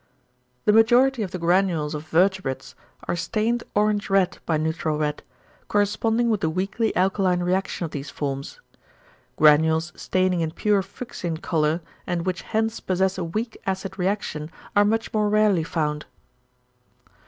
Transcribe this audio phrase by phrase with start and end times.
[0.65, 2.73] The majority of the granules of vertebrates
[3.07, 5.21] are stained orange red by neutral red,
[5.67, 8.59] corresponding with the weakly alkaline reaction of these forms.
[9.35, 14.85] Granules staining in pure fuchsin colour and which hence possess a weak acid reaction are
[14.85, 16.07] much more rarely found.